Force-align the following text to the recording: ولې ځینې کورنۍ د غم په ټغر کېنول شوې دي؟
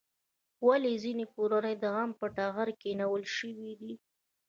ولې 0.67 0.93
ځینې 1.03 1.25
کورنۍ 1.35 1.75
د 1.79 1.83
غم 1.95 2.11
په 2.19 2.27
ټغر 2.35 2.67
کېنول 2.81 3.23
شوې 3.35 3.71
دي؟ 3.79 3.93